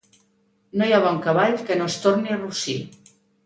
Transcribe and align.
No 0.79 0.87
hi 0.87 0.95
ha 0.95 1.03
bon 1.03 1.21
cavall 1.27 1.55
que 1.69 1.79
no 1.85 1.93
es 1.93 2.01
torni 2.09 2.41
rossí. 2.43 2.79